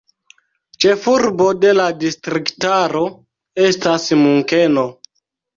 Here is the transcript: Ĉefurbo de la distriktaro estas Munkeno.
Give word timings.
Ĉefurbo 0.85 1.49
de 1.65 1.75
la 1.81 1.85
distriktaro 2.05 3.05
estas 3.67 4.09
Munkeno. 4.23 4.91